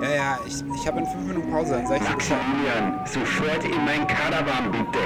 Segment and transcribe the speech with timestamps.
[0.00, 2.10] Ja, ja, ich, ich habe in fünf Minuten Pause, dann sag ich dir.
[2.10, 4.98] Maximilian, sofort in mein Karawan, bitte.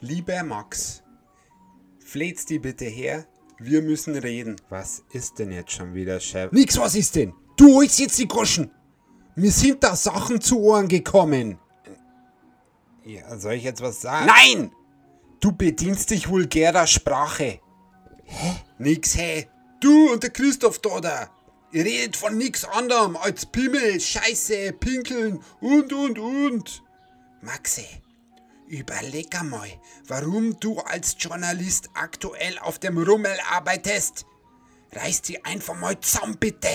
[0.00, 1.02] Lieber Max,
[1.98, 3.24] fleht's die bitte her?
[3.58, 4.56] Wir müssen reden.
[4.68, 6.52] Was ist denn jetzt schon wieder, Chef?
[6.52, 7.32] Nix, was ist denn?
[7.56, 8.70] Du holst jetzt die Groschen.
[9.34, 11.58] Mir sind da Sachen zu Ohren gekommen.
[13.04, 14.26] Ja, soll ich jetzt was sagen?
[14.26, 14.72] Nein!
[15.40, 17.60] Du bedienst dich vulgärer Sprache.
[18.24, 18.56] Hä?
[18.78, 19.48] Nix, hä?
[19.80, 21.30] Du und der Christoph da, da.
[21.72, 26.82] Ihr redet von nix anderem als Pimmel, Scheiße, Pinkeln und und und.
[27.40, 27.84] Maxe,
[28.68, 29.68] überleg einmal,
[30.06, 34.26] warum du als Journalist aktuell auf dem Rummel arbeitest.
[34.92, 36.68] Reiß die einfach mal zusammen, bitte.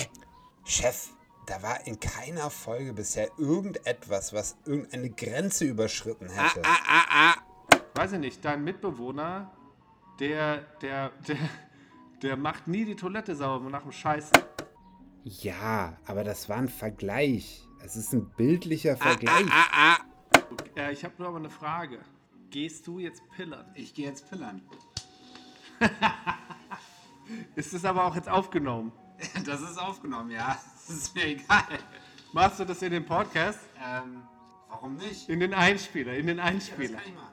[0.65, 1.09] Chef,
[1.47, 6.61] da war in keiner Folge bisher irgendetwas, was irgendeine Grenze überschritten Ah, hätte.
[6.63, 7.35] ah, ah, ah.
[7.95, 9.51] Weiß ich nicht, dein Mitbewohner,
[10.19, 11.37] der, der, der,
[12.21, 14.37] der macht nie die Toilette sauber nach dem Scheißen.
[15.23, 17.67] Ja, aber das war ein Vergleich.
[17.83, 19.45] Es ist ein bildlicher Ah, Vergleich.
[19.49, 19.97] ah, ah.
[20.75, 21.99] Äh, ich habe nur aber eine Frage.
[22.49, 23.65] Gehst du jetzt pillern?
[23.75, 24.61] Ich gehe jetzt pillern.
[27.55, 28.91] Ist es aber auch jetzt aufgenommen?
[29.45, 30.57] Das ist aufgenommen, ja.
[30.87, 31.79] Das ist mir egal.
[32.31, 33.59] Machst du das in den Podcast?
[33.83, 34.23] Ähm,
[34.69, 35.27] warum nicht?
[35.29, 36.99] In den Einspieler, in den Einspieler.
[37.05, 37.27] ich mal.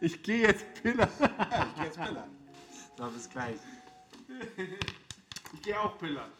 [0.00, 1.08] Ich gehe jetzt pillern.
[1.18, 2.30] Ich gehe jetzt pillern.
[2.96, 3.56] So, bis gleich.
[5.54, 6.30] Ich gehe auch pillern.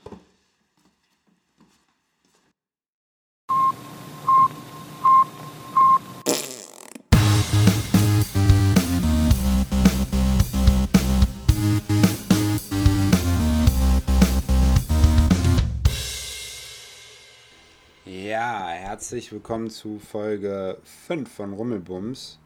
[18.30, 20.78] Ja, herzlich willkommen zu Folge
[21.08, 22.38] 5 von Rummelbums.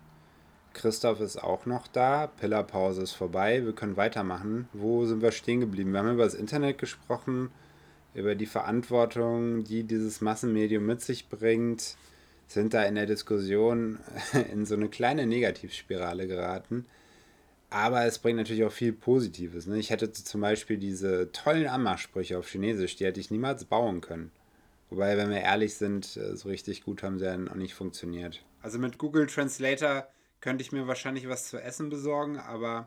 [0.72, 4.66] Christoph ist auch noch da, Pillerpause ist vorbei, wir können weitermachen.
[4.72, 5.92] Wo sind wir stehen geblieben?
[5.92, 7.50] Wir haben über das Internet gesprochen,
[8.14, 11.98] über die Verantwortung, die dieses Massenmedium mit sich bringt,
[12.47, 13.98] sind da in der Diskussion
[14.53, 16.86] in so eine kleine Negativspirale geraten.
[17.69, 19.66] Aber es bringt natürlich auch viel Positives.
[19.66, 19.78] Ne?
[19.78, 24.30] Ich hätte zum Beispiel diese tollen Anmachsprüche auf Chinesisch, die hätte ich niemals bauen können.
[24.94, 28.44] Wobei, wenn wir ehrlich sind, äh, so richtig gut haben sie dann auch nicht funktioniert.
[28.62, 30.06] Also mit Google Translator
[30.41, 32.87] könnte ich mir wahrscheinlich was zu essen besorgen, aber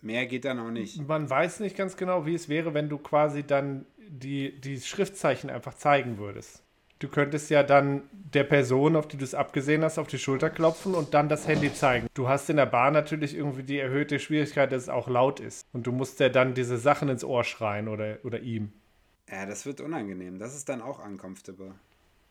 [0.00, 1.04] mehr geht dann auch nicht.
[1.08, 5.50] Man weiß nicht ganz genau, wie es wäre, wenn du quasi dann die, die Schriftzeichen
[5.50, 6.62] einfach zeigen würdest.
[7.00, 10.50] Du könntest ja dann der Person, auf die du es abgesehen hast, auf die Schulter
[10.50, 12.06] klopfen und dann das Handy zeigen.
[12.14, 15.66] Du hast in der Bar natürlich irgendwie die erhöhte Schwierigkeit, dass es auch laut ist.
[15.72, 18.72] Und du musst ja dann diese Sachen ins Ohr schreien oder, oder ihm.
[19.30, 20.38] Ja, das wird unangenehm.
[20.38, 21.74] Das ist dann auch uncomfortable.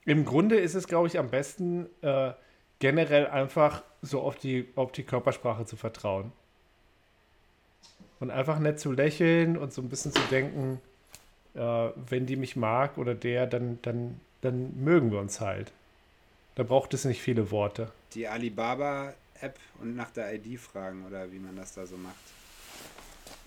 [0.06, 2.34] Im Grunde ist es, glaube ich, am besten, äh,
[2.80, 6.32] generell einfach so auf die, auf die Körpersprache zu vertrauen.
[8.20, 10.82] Und einfach nett zu lächeln und so ein bisschen zu denken,
[11.56, 11.60] äh,
[12.10, 15.72] wenn die mich mag oder der, dann, dann, dann mögen wir uns halt.
[16.56, 17.92] Da braucht es nicht viele Worte.
[18.14, 22.16] Die Alibaba-App und nach der ID fragen oder wie man das da so macht.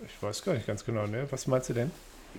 [0.05, 1.27] Ich weiß gar nicht ganz genau, ne?
[1.31, 1.91] Was meinst du denn?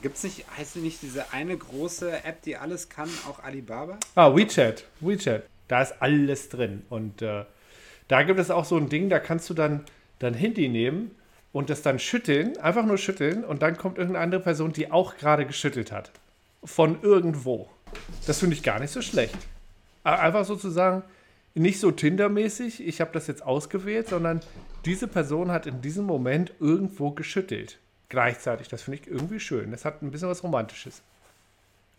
[0.02, 3.98] Gibt es nicht, heißt nicht diese eine große App, die alles kann, auch Alibaba?
[4.14, 4.84] Ah, WeChat.
[5.00, 5.44] WeChat.
[5.66, 6.82] Da ist alles drin.
[6.88, 7.44] Und äh,
[8.08, 9.84] da gibt es auch so ein Ding, da kannst du dann
[10.18, 11.10] dein Handy nehmen
[11.52, 15.16] und das dann schütteln, einfach nur schütteln und dann kommt irgendeine andere Person, die auch
[15.16, 16.10] gerade geschüttelt hat.
[16.64, 17.68] Von irgendwo.
[18.26, 19.36] Das finde ich gar nicht so schlecht.
[20.04, 21.02] Einfach sozusagen
[21.54, 24.40] nicht so Tinder-mäßig, ich habe das jetzt ausgewählt, sondern
[24.84, 27.78] diese Person hat in diesem Moment irgendwo geschüttelt.
[28.08, 28.68] Gleichzeitig.
[28.68, 29.70] Das finde ich irgendwie schön.
[29.70, 31.02] Das hat ein bisschen was Romantisches.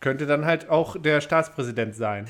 [0.00, 2.26] Könnte dann halt auch der Staatspräsident sein.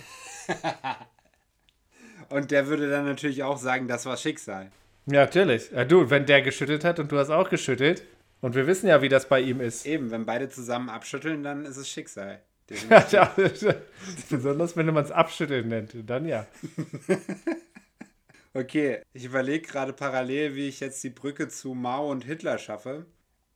[2.29, 4.71] Und der würde dann natürlich auch sagen, das war Schicksal.
[5.07, 5.71] Ja, natürlich.
[5.71, 8.05] Ja, du, wenn der geschüttelt hat und du hast auch geschüttelt.
[8.41, 9.85] Und wir wissen ja, wie das bei ihm ist.
[9.85, 12.41] Eben, wenn beide zusammen abschütteln, dann ist es Schicksal.
[13.11, 13.35] Ja,
[14.31, 15.93] Besonders wenn man es abschütteln nennt.
[16.09, 16.47] Dann ja.
[18.55, 23.07] Okay, ich überlege gerade parallel, wie ich jetzt die Brücke zu Mao und Hitler schaffe.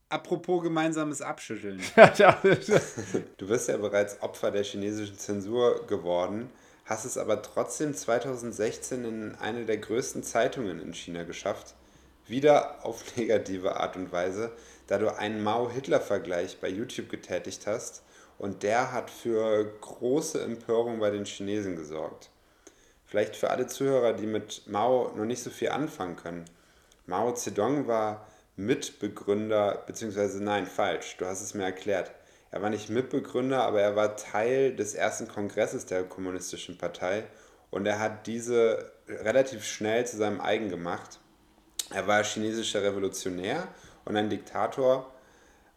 [0.08, 1.80] Apropos gemeinsames Abschütteln.
[3.36, 6.50] Du bist ja bereits Opfer der chinesischen Zensur geworden,
[6.84, 11.74] hast es aber trotzdem 2016 in eine der größten Zeitungen in China geschafft.
[12.26, 14.52] Wieder auf negative Art und Weise,
[14.86, 18.02] da du einen Mao-Hitler-Vergleich bei YouTube getätigt hast
[18.38, 22.30] und der hat für große Empörung bei den Chinesen gesorgt.
[23.06, 26.44] Vielleicht für alle Zuhörer, die mit Mao noch nicht so viel anfangen können.
[27.06, 32.12] Mao Zedong war Mitbegründer, beziehungsweise nein, falsch, du hast es mir erklärt.
[32.50, 37.24] Er war nicht Mitbegründer, aber er war Teil des ersten Kongresses der Kommunistischen Partei
[37.70, 41.18] und er hat diese relativ schnell zu seinem eigen gemacht.
[41.90, 43.66] Er war chinesischer Revolutionär
[44.04, 45.12] und ein Diktator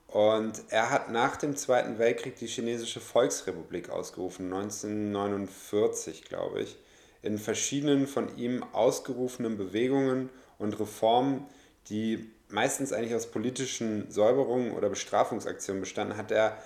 [0.08, 6.78] und er hat nach dem Zweiten Weltkrieg die Chinesische Volksrepublik ausgerufen, 1949 glaube ich,
[7.24, 10.30] in verschiedenen von ihm ausgerufenen Bewegungen
[10.60, 11.48] und Reformen,
[11.90, 16.58] die meistens eigentlich aus politischen Säuberungen oder Bestrafungsaktionen bestanden, hat er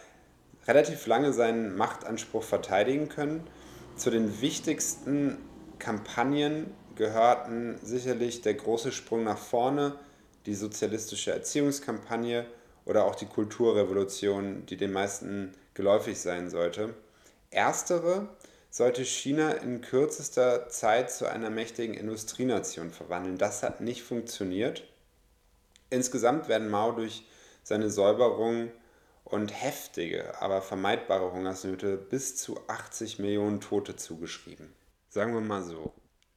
[0.68, 3.48] relativ lange seinen Machtanspruch verteidigen können.
[3.96, 5.38] Zu den wichtigsten
[5.80, 9.96] Kampagnen gehörten sicherlich der große Sprung nach vorne,
[10.46, 12.46] die sozialistische Erziehungskampagne
[12.86, 16.94] oder auch die Kulturrevolution, die den meisten geläufig sein sollte.
[17.50, 18.30] Erstere
[18.70, 23.38] sollte China in kürzester Zeit zu einer mächtigen Industrienation verwandeln.
[23.38, 24.84] Das hat nicht funktioniert.
[25.92, 27.24] Insgesamt werden Mao durch
[27.64, 28.72] seine Säuberung
[29.26, 34.74] und heftige, aber vermeidbare Hungersnöte bis zu 80 Millionen Tote zugeschrieben.
[35.10, 35.94] Sagen wir mal so,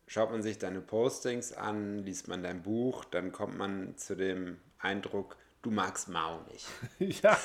[0.07, 4.59] schaut man sich deine Postings an, liest man dein Buch, dann kommt man zu dem
[4.79, 6.67] Eindruck, du magst Mao nicht.
[7.23, 7.39] ja,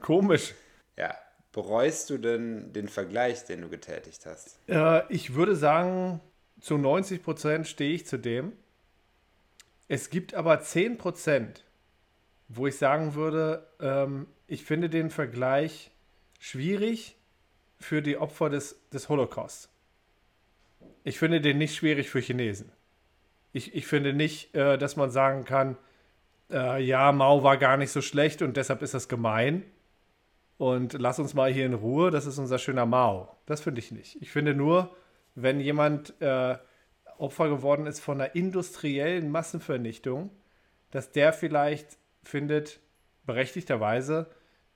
[0.00, 0.54] komisch.
[0.96, 1.14] ja.
[1.52, 4.56] Bereust du denn den Vergleich, den du getätigt hast?
[4.68, 6.20] Äh, ich würde sagen,
[6.60, 8.52] zu 90 Prozent stehe ich zu dem.
[9.92, 11.64] Es gibt aber 10 Prozent,
[12.46, 15.90] wo ich sagen würde, ähm, ich finde den Vergleich
[16.38, 17.16] schwierig
[17.76, 19.68] für die Opfer des, des Holocaust.
[21.02, 22.70] Ich finde den nicht schwierig für Chinesen.
[23.52, 25.76] Ich, ich finde nicht, äh, dass man sagen kann,
[26.52, 29.64] äh, ja, Mao war gar nicht so schlecht und deshalb ist das gemein.
[30.56, 33.36] Und lass uns mal hier in Ruhe, das ist unser schöner Mao.
[33.44, 34.22] Das finde ich nicht.
[34.22, 34.94] Ich finde nur,
[35.34, 36.58] wenn jemand äh,
[37.20, 40.30] Opfer geworden ist von einer industriellen Massenvernichtung,
[40.90, 42.80] dass der vielleicht findet,
[43.26, 44.30] berechtigterweise,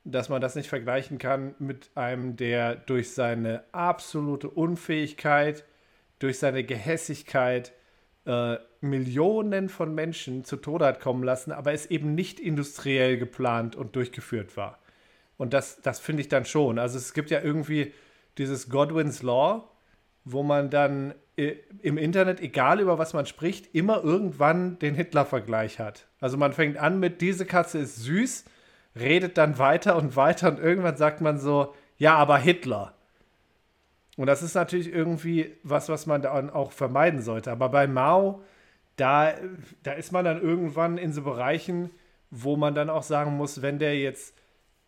[0.05, 5.65] dass man das nicht vergleichen kann mit einem, der durch seine absolute Unfähigkeit,
[6.19, 7.73] durch seine Gehässigkeit,
[8.27, 13.77] äh, Millionen von Menschen zu Tode hat kommen lassen, aber es eben nicht industriell geplant
[13.77, 14.79] und durchgeführt war.
[15.37, 16.79] Und das, das finde ich dann schon.
[16.79, 17.93] Also es gibt ja irgendwie
[18.39, 19.69] dieses Godwin's Law,
[20.25, 25.79] wo man dann äh, im Internet, egal über was man spricht, immer irgendwann den Hitler-Vergleich
[25.79, 26.07] hat.
[26.21, 28.45] Also man fängt an mit, diese Katze ist süß,
[28.97, 32.95] redet dann weiter und weiter und irgendwann sagt man so, ja, aber Hitler.
[34.17, 37.51] Und das ist natürlich irgendwie was, was man dann auch vermeiden sollte.
[37.51, 38.43] Aber bei Mao,
[38.97, 39.35] da,
[39.83, 41.91] da ist man dann irgendwann in so Bereichen,
[42.31, 44.35] wo man dann auch sagen muss, wenn der jetzt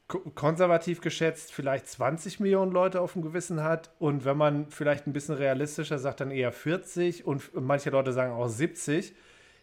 [0.09, 5.13] konservativ geschätzt vielleicht 20 Millionen Leute auf dem Gewissen hat und wenn man vielleicht ein
[5.13, 9.15] bisschen realistischer sagt, dann eher 40 und manche Leute sagen auch 70,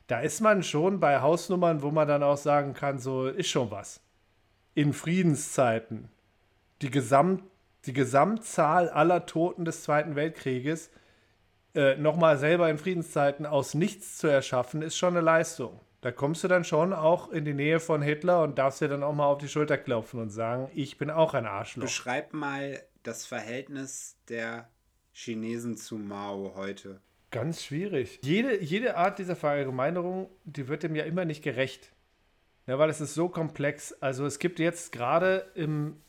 [0.08, 3.72] da ist man schon bei Hausnummern, wo man dann auch sagen kann, so ist schon
[3.72, 4.02] was.
[4.74, 6.10] In Friedenszeiten.
[6.82, 7.44] Die Gesamt
[7.86, 10.90] die Gesamtzahl aller Toten des Zweiten Weltkrieges
[11.76, 15.80] äh, nochmal selber in Friedenszeiten aus nichts zu erschaffen, ist schon eine Leistung.
[16.04, 19.04] Da kommst du dann schon auch in die Nähe von Hitler und darfst dir dann
[19.04, 21.86] auch mal auf die Schulter klopfen und sagen, ich bin auch ein Arschloch.
[21.86, 24.68] Beschreib mal das Verhältnis der
[25.14, 27.00] Chinesen zu Mao heute.
[27.32, 28.20] Ganz schwierig.
[28.22, 31.94] Jede, jede Art dieser Verallgemeinerung, die wird dem ja immer nicht gerecht.
[32.68, 33.94] Ja, weil es ist so komplex.
[34.02, 36.02] Also es gibt jetzt gerade im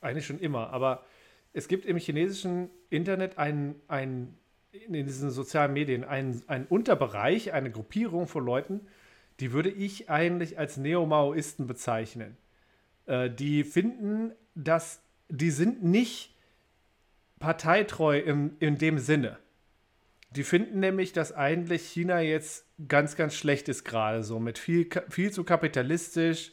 [0.00, 1.04] eigentlich schon immer, aber
[1.52, 4.38] es gibt im chinesischen Internet ein, ein
[4.72, 8.86] in diesen sozialen Medien einen, einen Unterbereich, eine Gruppierung von Leuten,
[9.40, 12.36] die würde ich eigentlich als Neo-Maoisten bezeichnen.
[13.06, 16.34] Äh, die finden, dass die sind nicht
[17.38, 19.38] parteitreu im, in dem Sinne.
[20.30, 24.88] Die finden nämlich, dass eigentlich China jetzt ganz, ganz schlecht ist gerade so, mit viel,
[25.08, 26.52] viel zu kapitalistisch,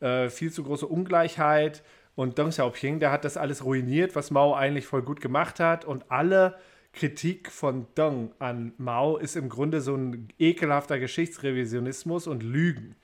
[0.00, 1.82] äh, viel zu große Ungleichheit
[2.14, 5.84] und Deng Xiaoping, der hat das alles ruiniert, was Mao eigentlich voll gut gemacht hat.
[5.84, 6.56] Und alle
[6.94, 12.96] Kritik von Deng an Mao ist im Grunde so ein ekelhafter Geschichtsrevisionismus und Lügen.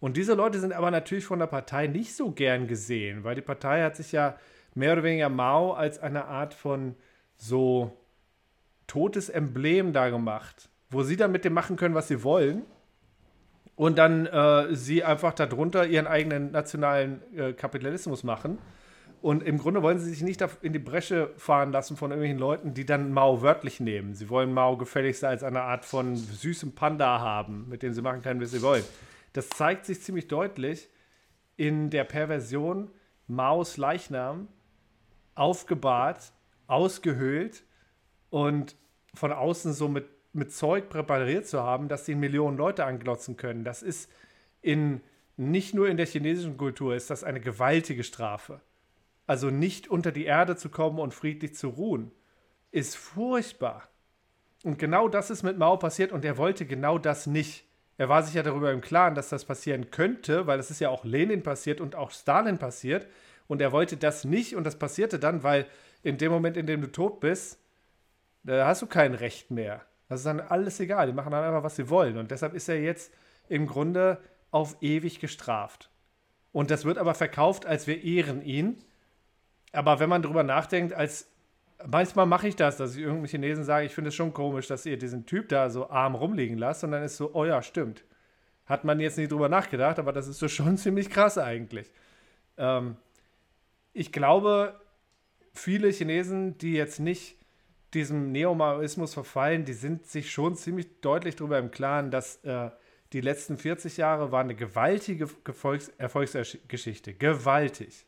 [0.00, 3.40] Und diese Leute sind aber natürlich von der Partei nicht so gern gesehen, weil die
[3.40, 4.38] Partei hat sich ja
[4.74, 6.94] mehr oder weniger Mao als eine Art von
[7.36, 7.96] so
[8.86, 12.62] totes Emblem da gemacht, wo sie dann mit dem machen können, was sie wollen
[13.76, 18.58] und dann äh, sie einfach darunter ihren eigenen nationalen äh, Kapitalismus machen.
[19.20, 22.74] Und im Grunde wollen sie sich nicht in die Bresche fahren lassen von irgendwelchen Leuten,
[22.74, 24.14] die dann Mao wörtlich nehmen.
[24.14, 28.22] Sie wollen Mao gefälligst als eine Art von süßem Panda haben, mit dem sie machen
[28.22, 28.84] können, was sie wollen.
[29.32, 30.88] Das zeigt sich ziemlich deutlich
[31.56, 32.90] in der Perversion
[33.26, 34.48] Maos Leichnam
[35.34, 36.32] aufgebahrt,
[36.66, 37.64] ausgehöhlt
[38.30, 38.76] und
[39.14, 43.64] von außen so mit mit Zeug präpariert zu haben, dass sie Millionen Leute anglotzen können.
[43.64, 44.10] Das ist
[44.62, 45.00] in
[45.36, 48.60] nicht nur in der chinesischen Kultur ist das eine gewaltige Strafe.
[49.28, 52.10] Also nicht unter die Erde zu kommen und friedlich zu ruhen,
[52.72, 53.88] ist furchtbar.
[54.64, 57.66] Und genau das ist mit Mao passiert und er wollte genau das nicht.
[57.98, 60.88] Er war sich ja darüber im Klaren, dass das passieren könnte, weil es ist ja
[60.88, 63.06] auch Lenin passiert und auch Stalin passiert.
[63.46, 65.66] Und er wollte das nicht und das passierte dann, weil
[66.02, 67.60] in dem Moment, in dem du tot bist,
[68.44, 69.82] da hast du kein Recht mehr.
[70.08, 71.06] Das ist dann alles egal.
[71.06, 72.16] Die machen dann einfach, was sie wollen.
[72.16, 73.12] Und deshalb ist er jetzt
[73.48, 75.90] im Grunde auf ewig gestraft.
[76.50, 78.82] Und das wird aber verkauft, als wir ehren ihn.
[79.78, 81.30] Aber wenn man darüber nachdenkt, als
[81.86, 84.84] manchmal mache ich das, dass ich irgendeinem Chinesen sage, ich finde es schon komisch, dass
[84.84, 86.82] ihr diesen Typ da so arm rumliegen lasst.
[86.82, 88.02] Und dann ist so, oh ja, stimmt.
[88.66, 91.92] Hat man jetzt nicht drüber nachgedacht, aber das ist so schon ziemlich krass eigentlich.
[92.56, 92.96] Ähm,
[93.92, 94.80] ich glaube,
[95.54, 97.36] viele Chinesen, die jetzt nicht
[97.94, 102.72] diesem Neomaoismus verfallen, die sind sich schon ziemlich deutlich darüber im Klaren, dass äh,
[103.12, 107.14] die letzten 40 Jahre waren eine gewaltige Erfolgs Erfolgsgeschichte.
[107.14, 108.07] Gewaltig.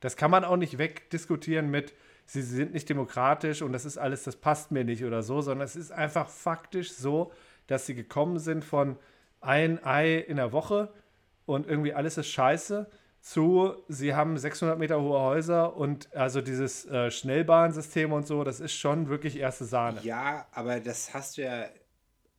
[0.00, 1.94] Das kann man auch nicht wegdiskutieren mit,
[2.26, 5.64] sie sind nicht demokratisch und das ist alles, das passt mir nicht oder so, sondern
[5.64, 7.32] es ist einfach faktisch so,
[7.66, 8.96] dass sie gekommen sind von
[9.40, 10.92] ein Ei in der Woche
[11.46, 12.88] und irgendwie alles ist scheiße
[13.20, 18.60] zu, sie haben 600 Meter hohe Häuser und also dieses äh, Schnellbahnsystem und so, das
[18.60, 20.00] ist schon wirklich erste Sahne.
[20.02, 21.68] Ja, aber das hast du ja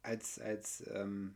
[0.04, 1.34] als, als ähm,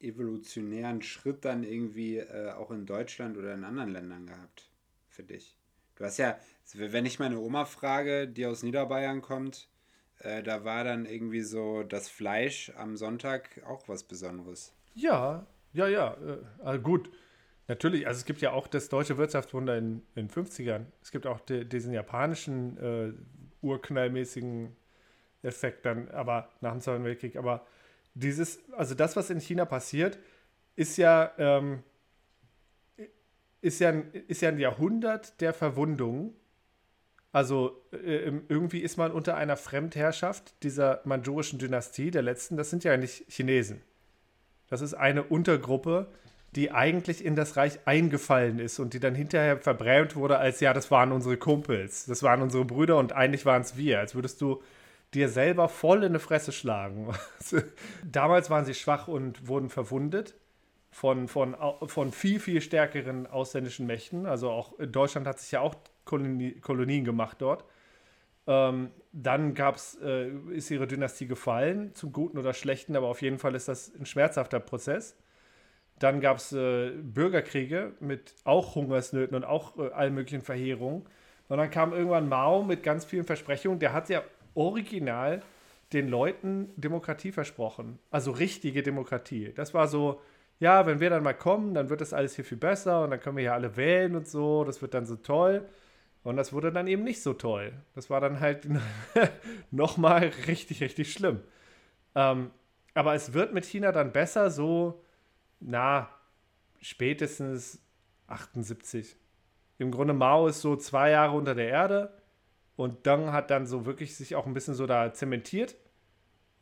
[0.00, 4.70] evolutionären Schritt dann irgendwie äh, auch in Deutschland oder in anderen Ländern gehabt,
[5.14, 5.56] für dich.
[5.96, 6.38] Du hast ja,
[6.74, 9.68] wenn ich meine Oma frage, die aus Niederbayern kommt,
[10.18, 14.72] äh, da war dann irgendwie so das Fleisch am Sonntag auch was Besonderes.
[14.94, 17.10] Ja, ja, ja, äh, also gut
[17.66, 20.84] Natürlich, also es gibt ja auch das deutsche Wirtschaftswunder in den 50ern.
[21.02, 23.12] Es gibt auch die, diesen japanischen äh,
[23.62, 24.76] urknallmäßigen
[25.42, 27.36] Effekt dann, aber nach dem Zweiten Weltkrieg.
[27.36, 27.66] Aber
[28.12, 30.18] dieses, also das, was in China passiert,
[30.76, 31.82] ist ja, ähm,
[33.64, 33.90] ist ja,
[34.28, 36.34] ist ja ein Jahrhundert der Verwundung.
[37.32, 42.84] Also äh, irgendwie ist man unter einer Fremdherrschaft dieser manchurischen Dynastie, der letzten, das sind
[42.84, 43.80] ja nicht Chinesen.
[44.68, 46.08] Das ist eine Untergruppe,
[46.54, 50.74] die eigentlich in das Reich eingefallen ist und die dann hinterher verbrämt wurde als, ja,
[50.74, 54.42] das waren unsere Kumpels, das waren unsere Brüder und eigentlich waren es wir, als würdest
[54.42, 54.62] du
[55.14, 57.14] dir selber voll in die Fresse schlagen.
[58.04, 60.34] Damals waren sie schwach und wurden verwundet
[60.94, 64.26] von, von, von viel, viel stärkeren ausländischen Mächten.
[64.26, 65.74] Also auch Deutschland hat sich ja auch
[66.04, 67.64] Kolonie, Kolonien gemacht dort.
[68.46, 73.38] Ähm, dann gab's, äh, ist ihre Dynastie gefallen, zum Guten oder Schlechten, aber auf jeden
[73.38, 75.16] Fall ist das ein schmerzhafter Prozess.
[75.98, 81.06] Dann gab es äh, Bürgerkriege mit auch Hungersnöten und auch äh, allen möglichen Verheerungen.
[81.48, 83.80] Und dann kam irgendwann Mao mit ganz vielen Versprechungen.
[83.80, 84.22] Der hat ja
[84.54, 85.42] original
[85.92, 87.98] den Leuten Demokratie versprochen.
[88.12, 89.52] Also richtige Demokratie.
[89.56, 90.20] Das war so,
[90.64, 93.20] ja, wenn wir dann mal kommen, dann wird das alles hier viel besser und dann
[93.20, 94.64] können wir hier alle wählen und so.
[94.64, 95.68] Das wird dann so toll.
[96.22, 97.74] Und das wurde dann eben nicht so toll.
[97.94, 98.66] Das war dann halt
[99.70, 101.40] nochmal richtig, richtig schlimm.
[102.14, 102.50] Ähm,
[102.94, 105.04] aber es wird mit China dann besser, so
[105.60, 106.08] na,
[106.80, 107.84] spätestens
[108.28, 109.16] 78.
[109.76, 112.16] Im Grunde Mao ist so zwei Jahre unter der Erde
[112.76, 115.76] und Deng hat dann so wirklich sich auch ein bisschen so da zementiert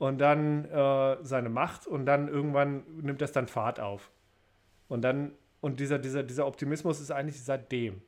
[0.02, 4.10] und dann äh, seine Macht und dann irgendwann nimmt das dann Fahrt auf.
[4.88, 5.30] Und dann,
[5.60, 8.02] und dieser, dieser, dieser Optimismus ist eigentlich seitdem.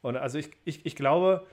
[0.00, 1.46] Und also ich, ich, ich glaube,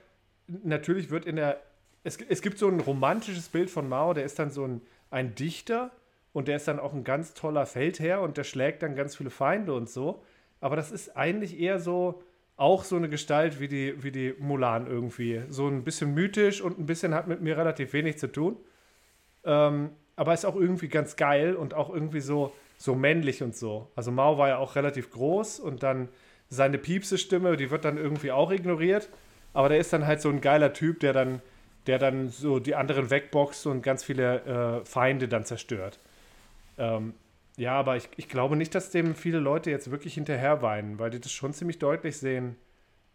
[0.46, 1.60] natürlich wird in der,
[2.02, 5.34] es, es gibt so ein romantisches Bild von Mao, der ist dann so ein, ein
[5.34, 5.90] Dichter,
[6.32, 9.28] und der ist dann auch ein ganz toller Feldherr und der schlägt dann ganz viele
[9.28, 10.22] Feinde und so.
[10.60, 12.22] Aber das ist eigentlich eher so
[12.56, 15.42] auch so eine Gestalt wie die, wie die Mulan irgendwie.
[15.50, 18.56] So ein bisschen mythisch und ein bisschen hat mit mir relativ wenig zu tun.
[19.46, 23.90] Ähm, aber ist auch irgendwie ganz geil und auch irgendwie so, so männlich und so.
[23.94, 26.08] Also Mao war ja auch relativ groß und dann
[26.48, 29.08] seine Piepse-Stimme, die wird dann irgendwie auch ignoriert.
[29.52, 31.40] Aber der ist dann halt so ein geiler Typ, der dann,
[31.86, 35.98] der dann so die anderen wegboxt und ganz viele äh, Feinde dann zerstört.
[36.78, 37.14] Ähm,
[37.56, 41.10] ja, aber ich, ich glaube nicht, dass dem viele Leute jetzt wirklich hinterher weinen, weil
[41.10, 42.56] die das schon ziemlich deutlich sehen,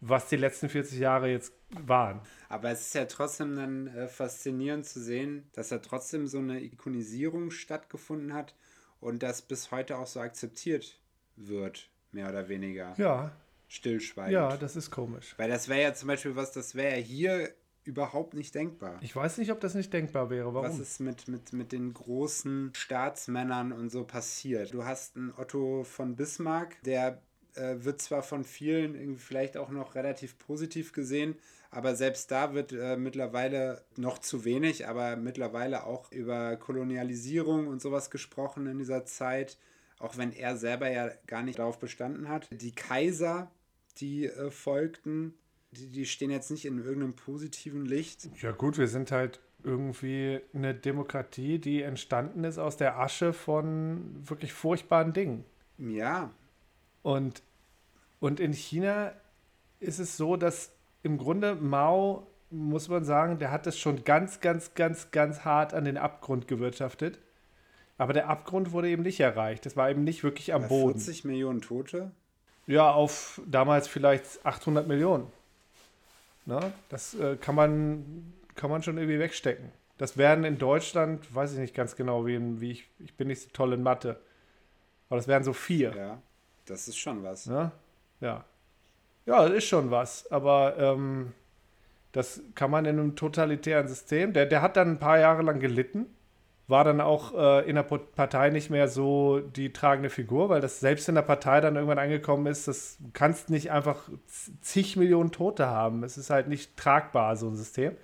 [0.02, 2.22] was die letzten 40 Jahre jetzt waren.
[2.50, 6.62] Aber es ist ja trotzdem dann äh, faszinierend zu sehen, dass da trotzdem so eine
[6.62, 8.56] Ikonisierung stattgefunden hat
[9.00, 11.00] und das bis heute auch so akzeptiert
[11.36, 12.94] wird, mehr oder weniger.
[12.98, 13.32] Ja.
[13.68, 14.34] Stillschweigend.
[14.34, 15.34] Ja, das ist komisch.
[15.38, 17.54] Weil das wäre ja zum Beispiel was, das wäre ja hier
[17.84, 19.00] überhaupt nicht denkbar.
[19.02, 20.54] Ich weiß nicht, ob das nicht denkbar wäre.
[20.54, 20.68] Warum?
[20.68, 24.74] Was ist mit, mit, mit den großen Staatsmännern und so passiert?
[24.74, 27.22] Du hast einen Otto von Bismarck, der
[27.56, 31.36] äh, wird zwar von vielen irgendwie vielleicht auch noch relativ positiv gesehen,
[31.70, 37.82] aber selbst da wird äh, mittlerweile noch zu wenig, aber mittlerweile auch über Kolonialisierung und
[37.82, 39.58] sowas gesprochen in dieser Zeit,
[39.98, 42.50] auch wenn er selber ja gar nicht darauf bestanden hat.
[42.52, 43.50] Die Kaiser,
[43.98, 45.34] die äh, folgten,
[45.72, 48.30] die, die stehen jetzt nicht in irgendeinem positiven Licht.
[48.42, 54.28] Ja gut, wir sind halt irgendwie eine Demokratie, die entstanden ist aus der Asche von
[54.28, 55.46] wirklich furchtbaren Dingen.
[55.78, 56.32] Ja,
[57.04, 57.42] Und,
[58.20, 59.14] und in China
[59.80, 60.72] ist es so, dass
[61.04, 65.74] im Grunde Mao, muss man sagen, der hat das schon ganz, ganz, ganz, ganz hart
[65.74, 67.20] an den Abgrund gewirtschaftet.
[67.98, 69.66] Aber der Abgrund wurde eben nicht erreicht.
[69.66, 71.00] Das war eben nicht wirklich am Boden.
[71.00, 72.12] 40 Millionen Tote.
[72.68, 75.28] Ja, auf damals vielleicht 800 Millionen.
[76.46, 76.72] Ne?
[76.90, 79.72] Das äh, kann, man, kann man schon irgendwie wegstecken.
[79.98, 83.44] Das werden in Deutschland, weiß ich nicht ganz genau, wie, wie ich, ich bin nicht
[83.44, 84.20] so toll in Mathe.
[85.10, 85.94] Aber das wären so vier.
[85.96, 86.22] Ja,
[86.66, 87.48] das ist schon was.
[87.48, 87.72] Ne?
[88.20, 88.46] Ja.
[89.26, 90.32] Ja, das ist schon was.
[90.32, 91.34] Aber ähm,
[92.12, 94.34] das kann man in einem totalitären System.
[94.34, 96.08] Der, der hat dann ein paar Jahre lang gelitten.
[96.68, 100.80] War dann auch äh, in der Partei nicht mehr so die tragende Figur, weil das
[100.80, 104.10] selbst in der Partei dann irgendwann angekommen ist, das kannst nicht einfach
[104.62, 106.04] zig Millionen Tote haben.
[106.04, 107.98] Es ist halt nicht tragbar, so ein System.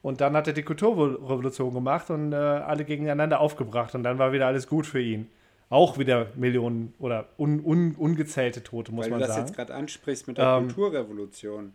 [0.00, 4.32] Und dann hat er die Kulturrevolution gemacht und äh, alle gegeneinander aufgebracht und dann war
[4.32, 5.28] wieder alles gut für ihn.
[5.70, 9.46] Auch wieder Millionen oder un, un, ungezählte Tote, muss Weil man du das sagen.
[9.48, 11.74] jetzt gerade ansprichst mit der Ähm, Kulturrevolution.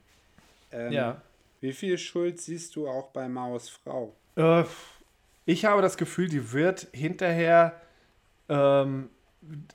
[0.72, 1.22] Ähm, ja.
[1.62, 4.16] Wie viel Schuld siehst du auch bei Maos Frau?
[4.36, 4.64] Äh,
[5.46, 7.80] ich habe das Gefühl, die wird hinterher
[8.50, 9.10] ähm,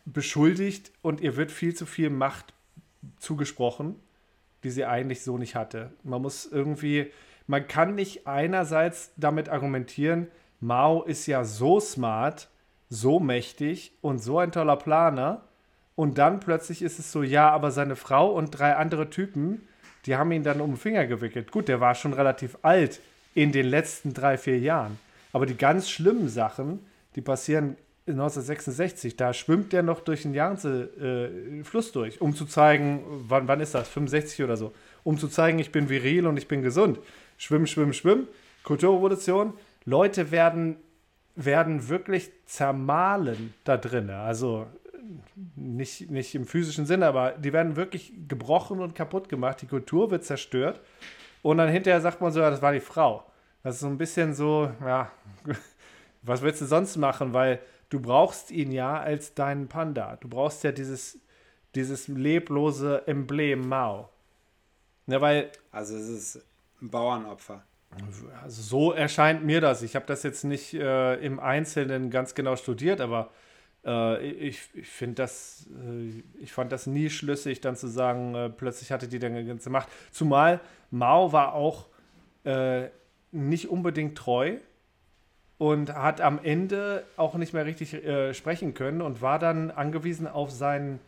[0.04, 2.52] beschuldigt und ihr wird viel zu viel Macht
[3.18, 3.96] zugesprochen,
[4.64, 5.92] die sie eigentlich so nicht hatte.
[6.02, 7.12] Man muss irgendwie,
[7.46, 10.28] man kann nicht einerseits damit argumentieren,
[10.60, 12.48] Mao ist ja so smart,
[12.90, 15.42] so mächtig und so ein toller Planer.
[15.94, 19.66] Und dann plötzlich ist es so, ja, aber seine Frau und drei andere Typen,
[20.06, 21.50] die haben ihn dann um den Finger gewickelt.
[21.50, 23.00] Gut, der war schon relativ alt
[23.34, 24.98] in den letzten drei, vier Jahren.
[25.32, 26.80] Aber die ganz schlimmen Sachen,
[27.14, 27.76] die passieren
[28.06, 29.16] 1966.
[29.16, 33.88] Da schwimmt der noch durch den Yangtze-Fluss durch, um zu zeigen, wann, wann ist das?
[33.88, 34.72] 65 oder so.
[35.04, 36.98] Um zu zeigen, ich bin viril und ich bin gesund.
[37.36, 38.28] Schwimmen, schwimmen, schwimmen.
[38.64, 39.52] Kulturrevolution.
[39.84, 40.76] Leute werden,
[41.38, 44.10] werden wirklich zermahlen da drin.
[44.10, 44.66] Also
[45.54, 49.62] nicht, nicht im physischen Sinne, aber die werden wirklich gebrochen und kaputt gemacht.
[49.62, 50.80] Die Kultur wird zerstört.
[51.42, 53.24] Und dann hinterher sagt man so, ja, das war die Frau.
[53.62, 55.12] Das ist so ein bisschen so, ja,
[56.22, 57.32] was willst du sonst machen?
[57.32, 60.16] Weil du brauchst ihn ja als deinen Panda.
[60.16, 61.20] Du brauchst ja dieses,
[61.76, 64.08] dieses leblose Emblem Mao.
[65.06, 66.44] Ja, weil Also es ist
[66.82, 67.62] ein Bauernopfer.
[68.42, 69.82] Also so erscheint mir das.
[69.82, 73.30] Ich habe das jetzt nicht äh, im Einzelnen ganz genau studiert, aber
[73.84, 78.50] äh, ich, ich finde das, äh, ich fand das nie schlüssig, dann zu sagen, äh,
[78.50, 79.88] plötzlich hatte die dann eine ganze Macht.
[80.10, 81.86] Zumal Mao war auch
[82.44, 82.88] äh,
[83.32, 84.56] nicht unbedingt treu
[85.58, 90.26] und hat am Ende auch nicht mehr richtig äh, sprechen können und war dann angewiesen
[90.26, 91.00] auf seinen,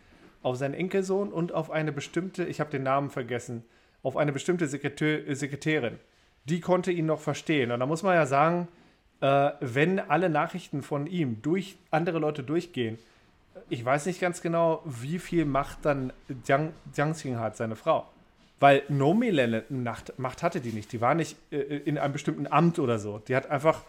[0.43, 3.65] auf seinen Enkelsohn und auf eine bestimmte, ich habe den Namen vergessen,
[4.03, 5.99] auf eine bestimmte Sekretär, Sekretärin.
[6.45, 7.71] Die konnte ihn noch verstehen.
[7.71, 8.69] Und da muss man ja sagen,
[9.21, 12.99] äh, wenn alle Nachrichten von ihm durch andere Leute durchgehen,
[13.69, 16.13] ich weiß nicht ganz genau, wie viel Macht dann
[16.47, 18.07] Jiang, Jiangxing hat, seine Frau.
[18.59, 20.93] Weil nominelle Macht, Macht hatte die nicht.
[20.93, 23.19] Die war nicht äh, in einem bestimmten Amt oder so.
[23.19, 23.83] Die hat einfach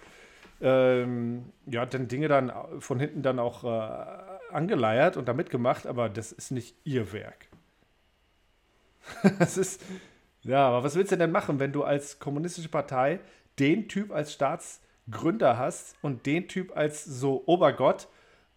[0.61, 6.07] ähm, ja, dann Dinge dann von hinten dann auch äh, angeleiert und da mitgemacht, aber
[6.09, 7.47] das ist nicht ihr Werk.
[9.39, 9.81] das ist,
[10.43, 13.19] ja, aber was willst du denn machen, wenn du als kommunistische Partei
[13.59, 18.07] den Typ als Staatsgründer hast und den Typ als so Obergott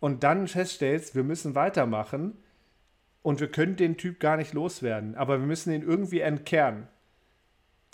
[0.01, 2.37] und dann feststellst, wir müssen weitermachen
[3.23, 6.89] und wir können den Typ gar nicht loswerden, aber wir müssen ihn irgendwie entkernen.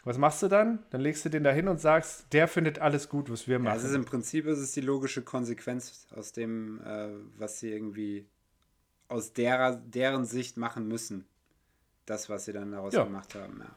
[0.05, 0.79] Was machst du dann?
[0.91, 3.59] Dann legst du den da hin und sagst, der findet alles gut, was wir Ja,
[3.59, 3.77] machen.
[3.77, 8.27] es ist im Prinzip ist es die logische Konsequenz aus dem, äh, was sie irgendwie
[9.09, 11.27] aus derer, deren Sicht machen müssen.
[12.11, 13.05] Das, was sie dann daraus Ja.
[13.05, 13.61] gemacht haben.
[13.63, 13.71] Ja.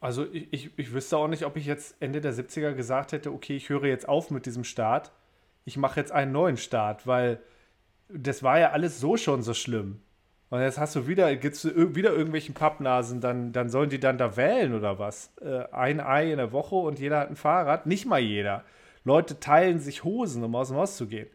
[0.00, 3.32] Also ich, ich, ich wüsste auch nicht, ob ich jetzt Ende der 70er gesagt hätte,
[3.32, 5.12] okay, ich höre jetzt auf mit diesem Staat,
[5.64, 7.40] ich mache jetzt einen neuen Staat, weil
[8.08, 10.00] das war ja alles so schon so schlimm.
[10.50, 14.18] Und jetzt hast du wieder, gibt's ir- wieder irgendwelchen Pappnasen, dann, dann sollen die dann
[14.18, 15.32] da wählen oder was?
[15.40, 17.86] Äh, ein Ei in der Woche und jeder hat ein Fahrrad?
[17.86, 18.64] Nicht mal jeder.
[19.04, 21.28] Leute teilen sich Hosen, um aus dem Haus zu gehen.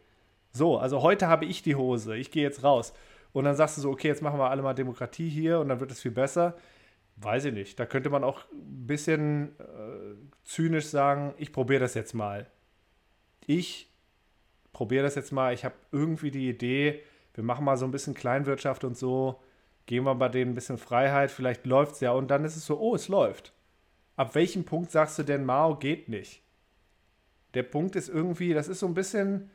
[0.52, 2.92] So, also heute habe ich die Hose, ich gehe jetzt raus.
[3.32, 5.80] Und dann sagst du so, okay, jetzt machen wir alle mal Demokratie hier und dann
[5.80, 6.56] wird es viel besser.
[7.16, 7.78] Weiß ich nicht.
[7.78, 10.14] Da könnte man auch ein bisschen äh,
[10.44, 12.46] zynisch sagen, ich probiere das jetzt mal.
[13.46, 13.92] Ich
[14.72, 15.52] probiere das jetzt mal.
[15.52, 17.02] Ich habe irgendwie die Idee,
[17.34, 19.40] wir machen mal so ein bisschen Kleinwirtschaft und so,
[19.86, 22.12] geben wir bei denen ein bisschen Freiheit, vielleicht läuft es ja.
[22.12, 23.52] Und dann ist es so, oh, es läuft.
[24.16, 26.42] Ab welchem Punkt sagst du denn, Mao geht nicht?
[27.54, 29.50] Der Punkt ist irgendwie, das ist so ein bisschen,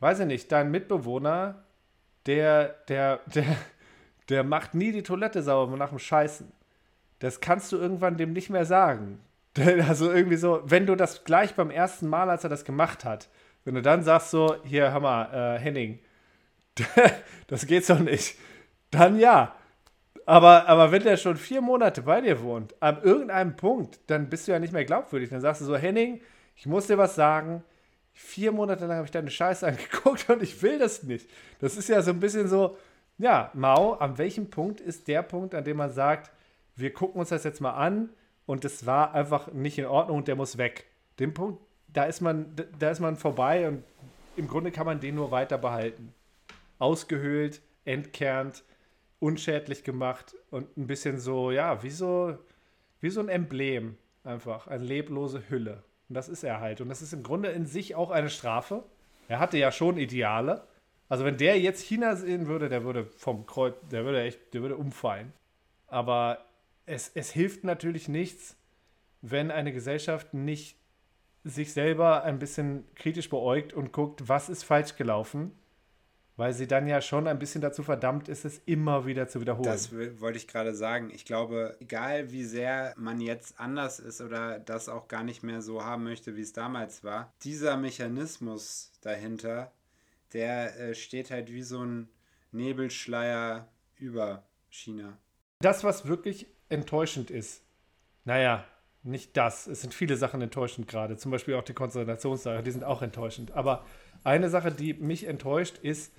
[0.00, 1.64] weiß ich nicht, dein Mitbewohner,
[2.26, 3.56] der, der, der,
[4.28, 6.50] der macht nie die Toilette sauber nach dem Scheißen.
[7.18, 9.20] das kannst du irgendwann dem nicht mehr sagen.
[9.88, 13.28] Also irgendwie so, wenn du das gleich beim ersten Mal, als er das gemacht hat,
[13.64, 15.98] wenn du dann sagst so, hier, Hammer, äh, Henning,
[17.48, 18.36] das geht so nicht,
[18.90, 19.54] dann ja.
[20.26, 24.46] Aber, aber wenn der schon vier Monate bei dir wohnt, an irgendeinem Punkt, dann bist
[24.46, 25.30] du ja nicht mehr glaubwürdig.
[25.30, 26.20] Dann sagst du so, Henning,
[26.54, 27.64] ich muss dir was sagen.
[28.22, 31.28] Vier Monate lang habe ich deine Scheiße angeguckt und ich will das nicht.
[31.58, 32.76] Das ist ja so ein bisschen so,
[33.18, 36.30] ja, Mao, an welchem Punkt ist der Punkt, an dem man sagt,
[36.76, 38.10] wir gucken uns das jetzt mal an
[38.46, 40.86] und das war einfach nicht in Ordnung und der muss weg.
[41.18, 43.82] Den Punkt, da ist man, da ist man vorbei und
[44.36, 46.14] im Grunde kann man den nur weiter behalten.
[46.78, 48.62] Ausgehöhlt, entkernt,
[49.18, 52.38] unschädlich gemacht und ein bisschen so, ja, wie so,
[53.00, 55.82] wie so ein Emblem einfach, eine leblose Hülle.
[56.10, 56.80] Und das ist er halt.
[56.80, 58.82] Und das ist im Grunde in sich auch eine Strafe.
[59.28, 60.66] Er hatte ja schon Ideale.
[61.08, 64.62] Also wenn der jetzt China sehen würde, der würde vom Kreuz, der würde echt, der
[64.62, 65.32] würde umfallen.
[65.86, 66.44] Aber
[66.84, 68.56] es, es hilft natürlich nichts,
[69.22, 70.76] wenn eine Gesellschaft nicht
[71.44, 75.52] sich selber ein bisschen kritisch beäugt und guckt, was ist falsch gelaufen,
[76.36, 79.64] weil sie dann ja schon ein bisschen dazu verdammt ist, es immer wieder zu wiederholen.
[79.64, 81.10] Das wollte ich gerade sagen.
[81.12, 85.62] Ich glaube, egal wie sehr man jetzt anders ist oder das auch gar nicht mehr
[85.62, 89.72] so haben möchte, wie es damals war, dieser Mechanismus dahinter,
[90.32, 92.08] der äh, steht halt wie so ein
[92.52, 95.18] Nebelschleier über China.
[95.60, 97.62] Das, was wirklich enttäuschend ist,
[98.24, 98.64] naja,
[99.02, 99.66] nicht das.
[99.66, 101.16] Es sind viele Sachen enttäuschend gerade.
[101.16, 103.52] Zum Beispiel auch die Konzentrationssache, die sind auch enttäuschend.
[103.52, 103.84] Aber
[104.24, 106.12] eine Sache, die mich enttäuscht, ist,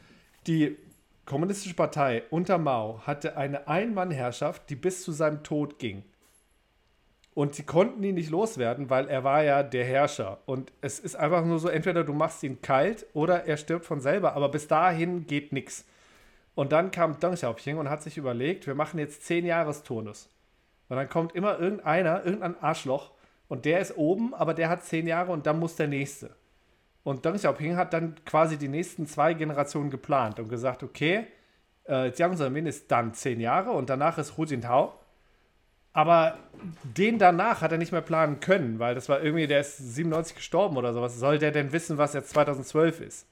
[0.47, 0.77] die
[1.25, 6.03] Kommunistische Partei unter Mao hatte eine Ein-Mann-Herrschaft, die bis zu seinem Tod ging.
[7.33, 10.39] Und sie konnten ihn nicht loswerden, weil er war ja der Herrscher.
[10.45, 14.01] Und es ist einfach nur so, entweder du machst ihn kalt oder er stirbt von
[14.01, 14.33] selber.
[14.33, 15.85] Aber bis dahin geht nichts.
[16.55, 20.27] Und dann kam Deng Xiaoping und hat sich überlegt, wir machen jetzt 10 Jahresturnus.
[20.89, 23.11] Und dann kommt immer irgendeiner, irgendein Arschloch,
[23.51, 26.33] und der ist oben, aber der hat zehn Jahre und dann muss der nächste.
[27.03, 31.25] Und Deng Xiaoping hat dann quasi die nächsten zwei Generationen geplant und gesagt, okay,
[31.87, 34.93] äh, Jiang Zemin ist dann zehn Jahre und danach ist Hu Jintao.
[35.93, 36.37] Aber
[36.83, 40.35] den danach hat er nicht mehr planen können, weil das war irgendwie, der ist 97
[40.35, 41.17] gestorben oder sowas.
[41.17, 43.27] Soll der denn wissen, was jetzt 2012 ist?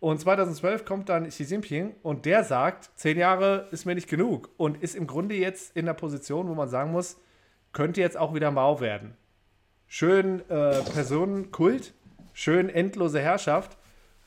[0.00, 4.50] Und 2012 kommt dann Xi Jinping und der sagt, zehn Jahre ist mir nicht genug
[4.56, 7.18] und ist im Grunde jetzt in der Position, wo man sagen muss,
[7.72, 9.16] könnte jetzt auch wieder Mao werden.
[9.86, 11.94] Schön äh, Personenkult,
[12.38, 13.76] schön endlose Herrschaft.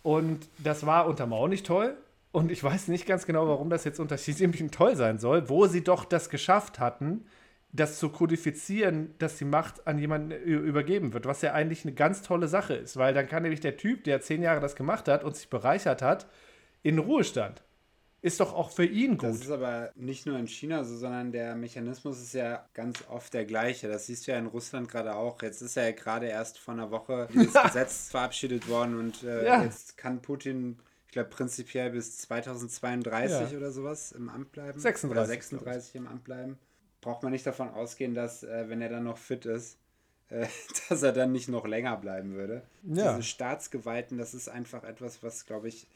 [0.04, 1.96] Und das war unter Mao nicht toll.
[2.34, 5.48] Und ich weiß nicht ganz genau, warum das jetzt unter Xi Jinping toll sein soll,
[5.48, 7.26] wo sie doch das geschafft hatten,
[7.72, 12.22] das zu kodifizieren, dass die Macht an jemanden übergeben wird, was ja eigentlich eine ganz
[12.22, 15.24] tolle Sache ist, weil dann kann nämlich der Typ, der zehn Jahre das gemacht hat
[15.24, 16.28] und sich bereichert hat,
[16.84, 17.64] in Ruhestand.
[18.22, 19.30] Ist doch auch für ihn gut.
[19.30, 23.34] Das ist aber nicht nur in China so, sondern der Mechanismus ist ja ganz oft
[23.34, 23.88] der gleiche.
[23.88, 25.42] Das siehst du ja in Russland gerade auch.
[25.42, 29.64] Jetzt ist ja gerade erst vor einer Woche dieses Gesetz verabschiedet worden und äh, ja.
[29.64, 33.58] jetzt kann Putin ich glaube, prinzipiell bis 2032 ja.
[33.58, 34.80] oder sowas im Amt bleiben.
[34.80, 35.12] 36.
[35.12, 36.58] Oder 36 im Amt bleiben
[37.02, 39.78] braucht man nicht davon ausgehen, dass, äh, wenn er dann noch fit ist,
[40.30, 40.48] äh,
[40.90, 42.62] dass er dann nicht noch länger bleiben würde.
[42.84, 43.16] Ja.
[43.16, 45.88] Diese Staatsgewalten, das ist einfach etwas, was, glaube ich,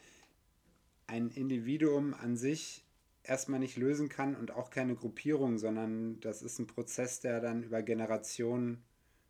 [1.08, 2.86] ein Individuum an sich
[3.24, 7.63] erstmal nicht lösen kann und auch keine Gruppierung, sondern das ist ein Prozess, der dann
[7.63, 8.84] über Generationen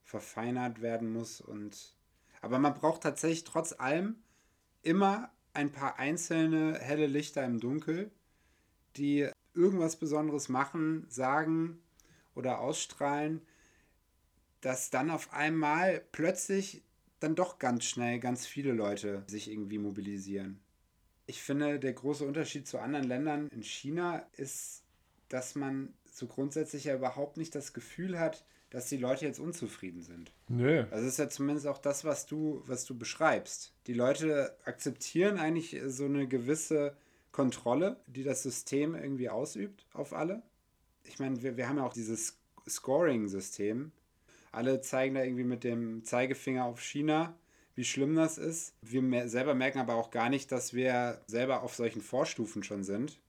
[0.03, 1.41] verfeinert werden muss.
[1.41, 1.95] Und
[2.41, 4.15] aber man braucht tatsächlich trotz allem
[4.81, 8.11] immer ein paar einzelne helle Lichter im Dunkel,
[8.97, 11.81] die irgendwas Besonderes machen, sagen
[12.35, 13.41] oder ausstrahlen,
[14.61, 16.83] dass dann auf einmal plötzlich
[17.19, 20.59] dann doch ganz schnell ganz viele Leute sich irgendwie mobilisieren.
[21.27, 24.83] Ich finde, der große Unterschied zu anderen Ländern in China ist,
[25.29, 30.01] dass man so grundsätzlich ja überhaupt nicht das Gefühl hat, dass die Leute jetzt unzufrieden
[30.01, 30.31] sind.
[30.47, 30.85] Nö.
[30.91, 33.73] Also ist ja zumindest auch das, was du, was du beschreibst.
[33.87, 36.95] Die Leute akzeptieren eigentlich so eine gewisse
[37.31, 40.41] Kontrolle, die das System irgendwie ausübt auf alle.
[41.03, 43.91] Ich meine, wir, wir haben ja auch dieses Scoring-System.
[44.51, 47.37] Alle zeigen da irgendwie mit dem Zeigefinger auf China,
[47.75, 48.73] wie schlimm das ist.
[48.81, 53.19] Wir selber merken aber auch gar nicht, dass wir selber auf solchen Vorstufen schon sind.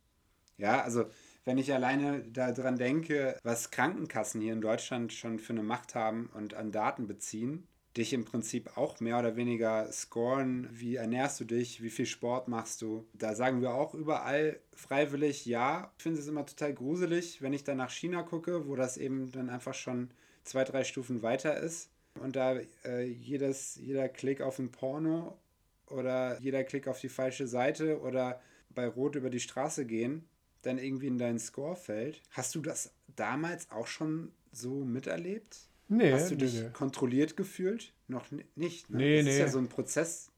[0.57, 1.05] Ja, also
[1.45, 6.31] wenn ich alleine daran denke, was Krankenkassen hier in Deutschland schon für eine Macht haben
[6.35, 10.69] und an Daten beziehen, dich im Prinzip auch mehr oder weniger scoren.
[10.71, 11.83] Wie ernährst du dich?
[11.83, 13.07] Wie viel Sport machst du?
[13.15, 15.93] Da sagen wir auch überall freiwillig ja.
[15.97, 19.33] Ich finde es immer total gruselig, wenn ich dann nach China gucke, wo das eben
[19.33, 20.11] dann einfach schon
[20.45, 21.91] zwei, drei Stufen weiter ist.
[22.23, 25.39] Und da äh, jedes, jeder Klick auf ein Porno
[25.87, 30.25] oder jeder Klick auf die falsche Seite oder bei Rot über die Straße gehen,
[30.63, 32.23] dann irgendwie in deinen Score fällt.
[32.31, 35.69] Hast du das damals auch schon so miterlebt?
[35.89, 36.71] Nee, Hast du nee, dich nee.
[36.73, 37.93] kontrolliert gefühlt?
[38.09, 38.91] Noch ni- nicht.
[38.91, 38.97] Ne?
[38.99, 39.41] Nee, das ist nee.
[39.41, 40.31] ja so ein Prozess,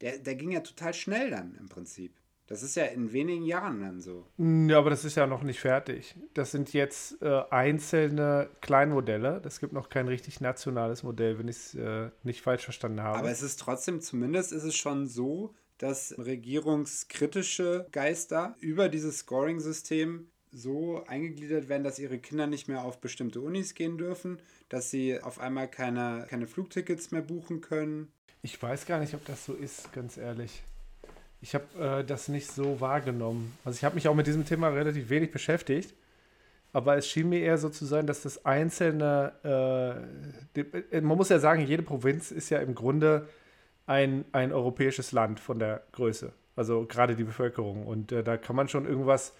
[0.00, 2.12] der, der ging ja total schnell dann im Prinzip.
[2.52, 4.26] Das ist ja in wenigen Jahren dann so.
[4.36, 6.14] Ja, aber das ist ja noch nicht fertig.
[6.34, 9.40] Das sind jetzt äh, einzelne Kleinmodelle.
[9.46, 13.16] Es gibt noch kein richtig nationales Modell, wenn ich es äh, nicht falsch verstanden habe.
[13.16, 20.28] Aber es ist trotzdem, zumindest ist es schon so, dass regierungskritische Geister über dieses Scoring-System
[20.50, 25.18] so eingegliedert werden, dass ihre Kinder nicht mehr auf bestimmte Unis gehen dürfen, dass sie
[25.22, 28.12] auf einmal keine, keine Flugtickets mehr buchen können.
[28.42, 30.62] ich weiß gar nicht, ob das so ist, ganz ehrlich.
[31.42, 33.58] Ich habe äh, das nicht so wahrgenommen.
[33.64, 35.92] Also ich habe mich auch mit diesem Thema relativ wenig beschäftigt.
[36.72, 40.60] Aber es schien mir eher so zu sein, dass das einzelne, äh, die,
[40.92, 43.28] äh, man muss ja sagen, jede Provinz ist ja im Grunde
[43.86, 46.32] ein, ein europäisches Land von der Größe.
[46.54, 47.86] Also gerade die Bevölkerung.
[47.86, 49.34] Und äh, da kann man schon irgendwas,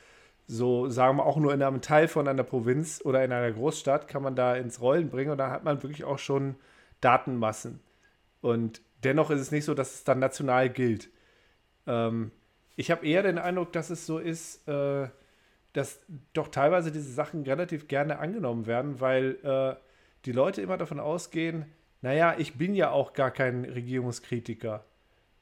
[0.49, 4.09] so sagen wir auch nur in einem Teil von einer Provinz oder in einer Großstadt,
[4.09, 5.31] kann man da ins Rollen bringen.
[5.31, 6.57] Und da hat man wirklich auch schon
[7.01, 7.81] Datenmassen.
[8.41, 11.09] Und dennoch ist es nicht so, dass es dann national gilt.
[11.87, 12.31] Ähm,
[12.77, 15.09] ich habe eher den Eindruck, dass es so ist, äh,
[15.73, 16.01] dass
[16.33, 19.77] doch teilweise diese Sachen relativ gerne angenommen werden, weil äh,
[20.25, 21.66] die Leute immer davon ausgehen,
[22.01, 24.85] naja, ich bin ja auch gar kein Regierungskritiker.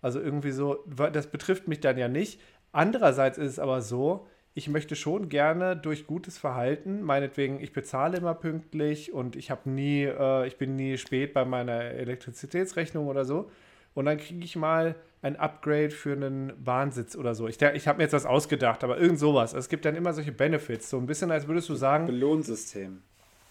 [0.02, 2.40] Also irgendwie so, das betrifft mich dann ja nicht.
[2.72, 8.18] Andererseits ist es aber so, ich möchte schon gerne durch gutes Verhalten, meinetwegen, ich bezahle
[8.18, 13.24] immer pünktlich und ich habe nie, äh, ich bin nie spät bei meiner Elektrizitätsrechnung oder
[13.24, 13.50] so.
[13.94, 17.46] Und dann kriege ich mal ein Upgrade für einen Bahnsitz oder so.
[17.46, 19.52] Ich, ich habe mir jetzt was ausgedacht, aber irgend sowas.
[19.52, 20.88] Es gibt dann immer solche Benefits.
[20.88, 23.02] So ein bisschen, als würdest du sagen, Belohnsystem.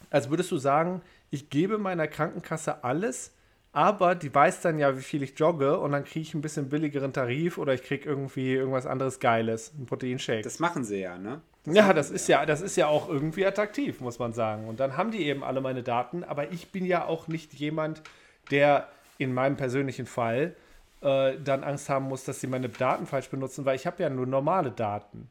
[0.10, 3.36] als würdest du sagen, ich gebe meiner Krankenkasse alles,
[3.72, 6.70] aber die weiß dann ja, wie viel ich jogge und dann kriege ich ein bisschen
[6.70, 10.42] billigeren Tarif oder ich kriege irgendwie irgendwas anderes Geiles, ein Proteinshake.
[10.42, 11.42] Das machen sie ja, ne?
[11.66, 14.68] ja, das ist ja, das ist ja auch irgendwie attraktiv, muss man sagen.
[14.68, 18.02] Und dann haben die eben alle meine Daten, aber ich bin ja auch nicht jemand,
[18.50, 18.88] der
[19.20, 20.56] in meinem persönlichen Fall
[21.02, 24.10] äh, dann Angst haben muss, dass sie meine Daten falsch benutzen, weil ich habe ja
[24.10, 25.30] nur normale Daten.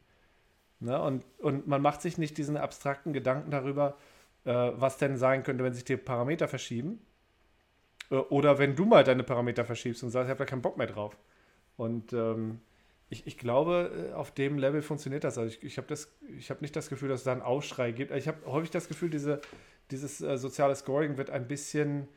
[0.81, 1.00] Ne?
[1.00, 3.96] Und, und man macht sich nicht diesen abstrakten Gedanken darüber,
[4.44, 7.00] äh, was denn sein könnte, wenn sich die Parameter verschieben.
[8.11, 10.76] Äh, oder wenn du mal deine Parameter verschiebst und sagst, ich habe da keinen Bock
[10.76, 11.16] mehr drauf.
[11.76, 12.61] Und ähm,
[13.11, 15.38] ich, ich glaube, äh, auf dem Level funktioniert das.
[15.38, 18.12] Also ich, ich habe hab nicht das Gefühl, dass es da einen Aufschrei gibt.
[18.12, 19.40] Ich habe häufig das Gefühl, diese,
[19.90, 22.09] dieses äh, soziale Scoring wird ein bisschen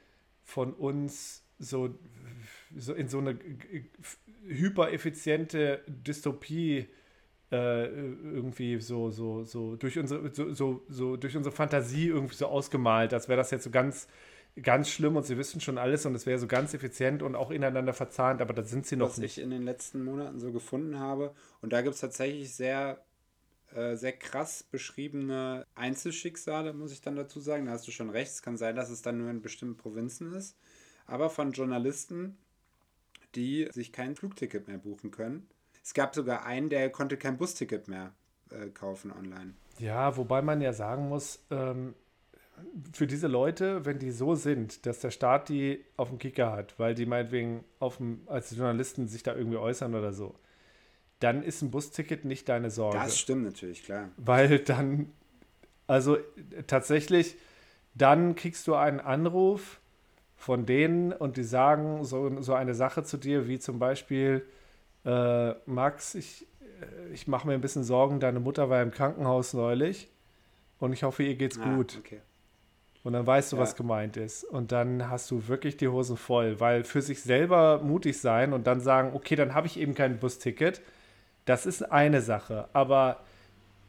[0.43, 1.93] von uns so,
[2.77, 3.37] so in so eine
[4.45, 6.87] hypereffiziente Dystopie
[7.51, 12.47] äh, irgendwie so, so, so durch unsere, so, so, so durch unsere Fantasie irgendwie so
[12.47, 14.07] ausgemalt, als wäre das jetzt so ganz,
[14.61, 17.51] ganz schlimm und sie wissen schon alles und es wäre so ganz effizient und auch
[17.51, 19.37] ineinander verzahnt, aber da sind sie noch was nicht.
[19.37, 21.33] ich in den letzten Monaten so gefunden habe.
[21.61, 23.03] Und da gibt es tatsächlich sehr,
[23.73, 27.65] äh, sehr krass beschriebene Einzelschicksale, muss ich dann dazu sagen.
[27.65, 28.31] Da hast du schon recht.
[28.31, 30.57] Es kann sein, dass es dann nur in bestimmten Provinzen ist.
[31.05, 32.37] Aber von Journalisten,
[33.35, 35.47] die sich kein Flugticket mehr buchen können.
[35.83, 38.13] Es gab sogar einen, der konnte kein Busticket mehr
[38.49, 39.53] äh, kaufen online.
[39.79, 41.95] Ja, wobei man ja sagen muss, ähm,
[42.93, 46.77] für diese Leute, wenn die so sind, dass der Staat die auf dem Kicker hat,
[46.77, 50.35] weil die meinetwegen auf dem, als Journalisten sich da irgendwie äußern oder so,
[51.19, 52.97] dann ist ein Busticket nicht deine Sorge.
[52.97, 54.09] Das stimmt natürlich, klar.
[54.17, 55.11] Weil dann,
[55.87, 57.37] also äh, tatsächlich,
[57.93, 59.80] dann kriegst du einen Anruf
[60.41, 64.43] von denen und die sagen so, so eine Sache zu dir, wie zum Beispiel,
[65.05, 66.47] äh, Max, ich,
[66.81, 70.09] äh, ich mache mir ein bisschen Sorgen, deine Mutter war im Krankenhaus neulich
[70.79, 71.97] und ich hoffe, ihr geht's Ah, gut.
[71.99, 72.21] okay.
[73.03, 73.61] Und dann weißt du, Ja.
[73.63, 74.43] was gemeint ist.
[74.43, 78.65] Und dann hast du wirklich die Hosen voll, weil für sich selber mutig sein und
[78.67, 80.81] dann sagen, okay, dann habe ich eben kein Busticket,
[81.45, 82.67] das ist eine Sache.
[82.73, 83.21] Aber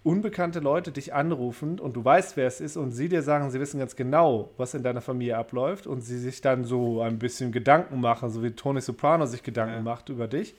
[0.05, 3.61] unbekannte Leute dich anrufen und du weißt, wer es ist und sie dir sagen, sie
[3.61, 7.53] wissen ganz genau, was in deiner Familie abläuft und sie sich dann so ein bisschen
[7.53, 9.83] Gedanken machen, so wie Tony Soprano sich Gedanken Ja.
[9.83, 10.55] macht über dich,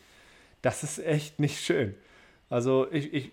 [0.61, 1.93] das ist echt nicht schön.
[2.49, 3.31] Also ich, ich,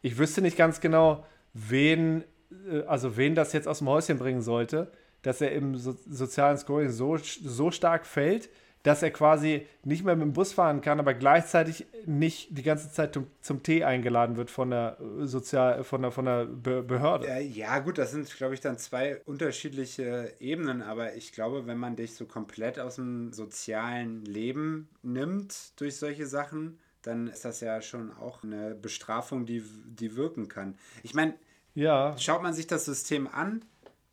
[0.00, 2.24] ich wüsste nicht ganz genau, wen,
[2.70, 4.90] äh, also wen das jetzt aus dem Häuschen bringen sollte,
[5.22, 8.48] dass er im so sozialen Scoring so, so stark fällt,
[8.82, 12.90] dass er quasi nicht mehr mit dem Bus fahren kann, aber gleichzeitig nicht die ganze
[12.90, 16.82] Zeit zum, zum Tee eingeladen wird von der äh, Sozial, von der, von der Be
[16.82, 17.28] Behörde.
[17.28, 21.78] Äh, ja, gut, das sind, glaube ich, dann zwei unterschiedliche Ebenen, aber ich glaube, wenn
[21.78, 27.60] man dich so komplett aus dem sozialen Leben nimmt durch solche Sachen, dann ist das
[27.60, 30.76] ja schon auch eine Bestrafung, die, die wirken kann.
[31.02, 31.34] Ich meine,
[31.74, 33.64] Ja, schaut man sich das System an,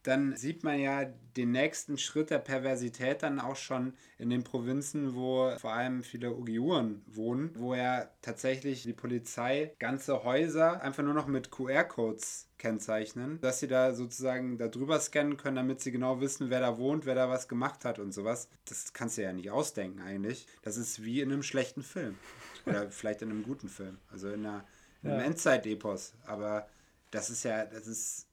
[0.03, 1.05] dann sieht man ja
[1.37, 6.33] den nächsten Schritt der Perversität dann auch schon in den Provinzen, wo vor allem viele
[6.35, 13.39] Uiguren wohnen, wo er tatsächlich die Polizei ganze Häuser einfach nur noch mit QR-Codes kennzeichnen,
[13.41, 17.05] dass sie da sozusagen da drüber scannen können, damit sie genau wissen, wer da wohnt,
[17.05, 18.49] wer da was gemacht hat und sowas.
[18.65, 20.47] Das kannst du ja nicht ausdenken eigentlich.
[20.63, 22.17] Das ist wie in einem schlechten Film.
[22.65, 23.99] Oder vielleicht in einem guten Film.
[24.11, 24.65] Also in, einer,
[25.03, 25.25] in einem Ja.
[25.27, 26.13] Endzeit-Epos.
[26.25, 26.67] Aber
[27.11, 28.27] das ist ja, das ist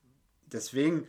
[0.46, 1.06] deswegen,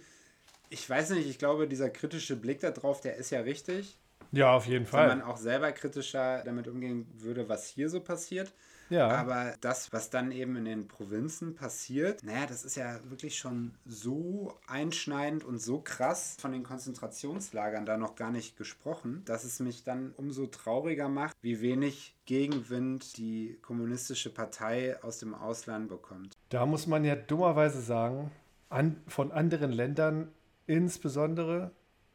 [0.69, 3.97] ich weiß nicht, ich glaube, dieser kritische Blick darauf, der ist ja richtig.
[4.32, 5.08] Ja, auf jeden Wenn Fall.
[5.08, 8.51] man auch selber kritischer damit umgehen würde, was hier so passiert.
[8.89, 9.08] Ja.
[9.08, 13.73] Aber das, was dann eben in den Provinzen passiert, naja, das ist ja wirklich schon
[13.86, 19.60] so einschneidend und so krass von den Konzentrationslagern da noch gar nicht gesprochen, dass es
[19.60, 26.34] mich dann umso trauriger macht, wie wenig Gegenwind die kommunistische Partei aus dem Ausland bekommt.
[26.49, 28.32] Da muss man ja dummerweise sagen,
[28.69, 30.32] an, von anderen Ländern,
[30.67, 31.71] insbesondere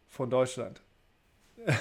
[0.08, 0.82] von Deutschland.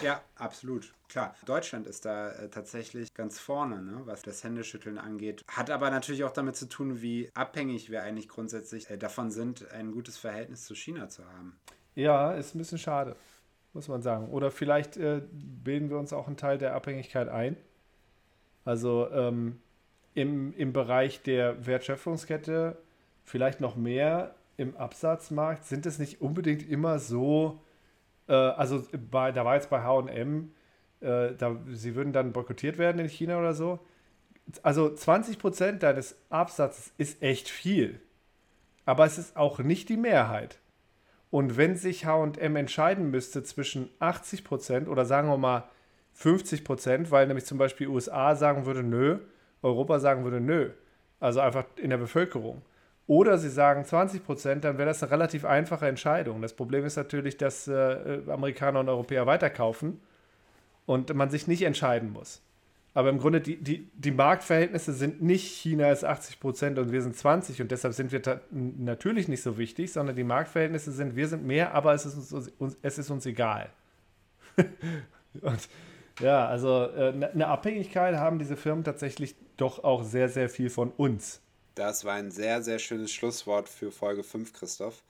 [0.03, 0.93] Ja, absolut.
[1.08, 5.43] Klar, Deutschland ist da äh, tatsächlich ganz vorne, ne, was das Händeschütteln angeht.
[5.47, 9.71] Hat aber natürlich auch damit zu tun, wie abhängig wir eigentlich grundsätzlich äh, davon sind,
[9.71, 11.58] ein gutes Verhältnis zu China zu haben.
[11.95, 13.15] Ja, ist ein bisschen schade,
[13.73, 14.29] muss man sagen.
[14.29, 17.58] Oder vielleicht äh, bilden wir uns auch einen Teil der Abhängigkeit ein.
[18.65, 19.60] Also ähm,
[20.13, 22.77] im, im Bereich der Wertschöpfungskette
[23.23, 27.62] vielleicht noch mehr im Absatzmarkt sind es nicht unbedingt immer so,
[28.28, 30.52] äh, also bei, da war jetzt bei HM,
[31.00, 33.80] äh, da, sie würden dann boykottiert werden in China oder so.
[34.63, 38.02] Also 20% deines Absatzes ist echt viel.
[38.86, 40.60] Aber es ist auch nicht die Mehrheit.
[41.32, 45.69] Und wenn sich HM entscheiden müsste zwischen 80% oder sagen wir mal
[46.17, 49.19] 50%, weil nämlich zum Beispiel USA sagen würde, nö,
[49.62, 50.72] Europa sagen würde, nö,
[51.19, 52.63] also einfach in der Bevölkerung.
[53.10, 56.43] Oder sie sagen 20%, dann wäre das eine relativ einfache Entscheidung.
[56.43, 60.00] Das Problem ist natürlich, dass äh, Amerikaner und Europäer weiterkaufen
[60.86, 62.43] und man sich nicht entscheiden muss.
[62.93, 67.02] Aber im Grunde, die, die, die Marktverhältnisse sind nicht China ist 80 Prozent und wir
[67.02, 71.28] sind 20 und deshalb sind wir natürlich nicht so wichtig, sondern die Marktverhältnisse sind, wir
[71.28, 73.72] sind mehr, aber es ist uns, uns, es ist uns egal.
[75.41, 75.67] und
[76.19, 80.69] ja, also äh, ne- eine Abhängigkeit haben diese Firmen tatsächlich doch auch sehr, sehr viel
[80.69, 81.41] von uns.
[81.80, 85.02] Das war ein sehr, sehr schönes Schlusswort für Folge 5, Christoph.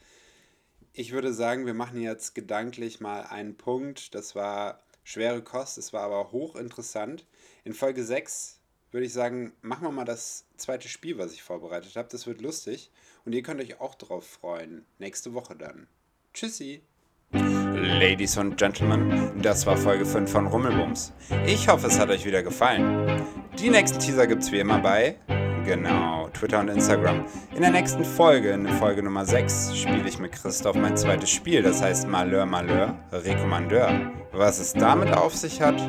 [0.94, 4.14] Ich würde sagen, wir machen jetzt gedanklich mal einen Punkt.
[4.14, 7.26] Das war schwere Kost, es war aber hochinteressant.
[7.64, 8.60] In Folge 6
[8.92, 12.08] würde ich sagen, machen wir mal das zweite Spiel, was ich vorbereitet habe.
[12.12, 12.92] Das wird lustig
[13.26, 14.86] und ihr könnt euch auch drauf freuen.
[15.00, 15.88] Nächste Woche dann.
[16.36, 16.84] Tschüssi.
[17.32, 21.14] Ladies und Gentlemen, das war Folge 5 von Rummelbums.
[21.48, 23.26] Ich hoffe, es hat euch wieder gefallen.
[23.58, 25.18] Die nächsten Teaser gibt es wie immer bei,
[25.66, 27.26] genau, Twitter und Instagram.
[27.56, 31.62] In der nächsten Folge, in Folge Nummer 6, spiele ich mit Christoph mein zweites Spiel,
[31.62, 33.92] das heißt Malheur Malheur, Rekommandeur.
[34.32, 35.82] Was es damit auf sich hat,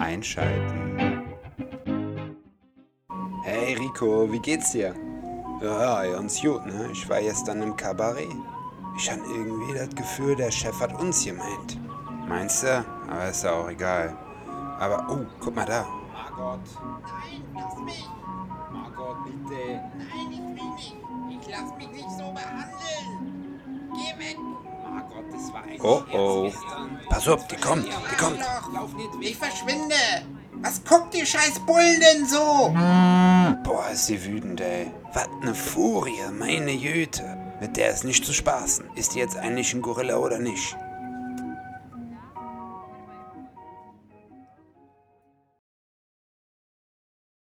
[0.00, 1.22] einschalten.
[3.44, 4.94] Hey Rico, wie geht's dir?
[5.62, 6.88] Ja, ganz gut, ne?
[6.92, 8.28] Ich war gestern im Kabarett.
[8.96, 11.78] Ich hatte irgendwie das Gefühl, der Chef hat uns gemeint.
[12.28, 12.84] Meinst du?
[13.08, 14.16] Aber ist ja auch egal.
[14.78, 15.86] Aber, oh, guck mal da.
[16.12, 16.60] Margot.
[17.02, 18.21] Nein, lass mich!
[19.02, 19.80] Margot, bitte.
[19.98, 20.96] Nein, ich will nicht!
[21.30, 23.60] Ich lass mich nicht so behandeln!
[23.94, 24.36] Geh weg!
[24.88, 26.52] Margot, das war ein Oh, oh.
[27.08, 28.40] Pass auf, die kommt, die kommt.
[28.40, 29.94] Doch, Lauf nicht ich verschwinde!
[30.60, 32.72] Was guckt die scheiß Bullen denn so?
[33.64, 34.92] Boah, ist sie wütend, ey.
[35.12, 37.36] Was ne Furie, meine Güte.
[37.60, 38.84] Mit der ist nicht zu spaßen.
[38.94, 40.76] Ist die jetzt eigentlich ein Gorilla oder nicht?